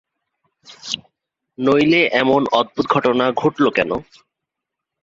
[1.57, 3.91] নইলে এমন অদ্ভুত ঘটনা ঘটল কেন?